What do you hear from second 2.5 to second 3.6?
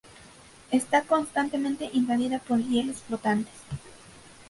hielos flotantes.